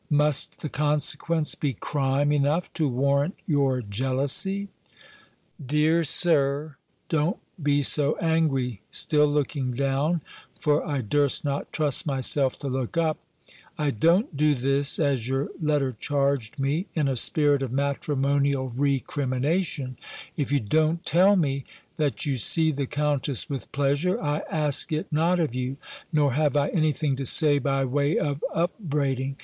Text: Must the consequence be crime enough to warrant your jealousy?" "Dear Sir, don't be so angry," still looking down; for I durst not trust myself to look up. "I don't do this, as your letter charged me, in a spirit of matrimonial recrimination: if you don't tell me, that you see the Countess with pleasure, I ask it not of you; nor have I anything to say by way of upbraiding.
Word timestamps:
Must 0.09 0.61
the 0.61 0.67
consequence 0.69 1.53
be 1.53 1.73
crime 1.75 2.31
enough 2.31 2.73
to 2.73 2.87
warrant 2.87 3.35
your 3.45 3.83
jealousy?" 3.83 4.67
"Dear 5.63 6.03
Sir, 6.03 6.77
don't 7.07 7.37
be 7.61 7.83
so 7.83 8.17
angry," 8.17 8.81
still 8.89 9.27
looking 9.27 9.73
down; 9.73 10.21
for 10.59 10.83
I 10.83 11.01
durst 11.01 11.45
not 11.45 11.71
trust 11.71 12.07
myself 12.07 12.57
to 12.61 12.67
look 12.67 12.97
up. 12.97 13.19
"I 13.77 13.91
don't 13.91 14.35
do 14.35 14.55
this, 14.55 14.97
as 14.97 15.27
your 15.29 15.49
letter 15.61 15.95
charged 15.99 16.57
me, 16.57 16.87
in 16.95 17.07
a 17.07 17.15
spirit 17.15 17.61
of 17.61 17.71
matrimonial 17.71 18.69
recrimination: 18.75 19.97
if 20.35 20.51
you 20.51 20.59
don't 20.59 21.05
tell 21.05 21.35
me, 21.35 21.63
that 21.97 22.25
you 22.25 22.37
see 22.37 22.71
the 22.71 22.87
Countess 22.87 23.51
with 23.51 23.71
pleasure, 23.71 24.19
I 24.19 24.41
ask 24.51 24.91
it 24.91 25.11
not 25.13 25.39
of 25.39 25.53
you; 25.53 25.77
nor 26.11 26.33
have 26.33 26.57
I 26.57 26.69
anything 26.69 27.15
to 27.17 27.25
say 27.27 27.59
by 27.59 27.85
way 27.85 28.17
of 28.17 28.43
upbraiding. 28.51 29.37